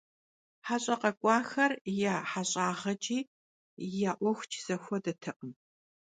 [0.67, 3.19] Heş'e khak'uexer ya heş'ağeç'i
[4.01, 5.51] ya 'uexuç'i zexuedetekhım.